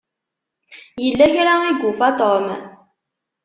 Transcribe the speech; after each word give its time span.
Yella 1.03 1.27
kra 1.35 1.53
i 1.69 1.71
yufa 1.79 2.07
Tom. 2.19 2.45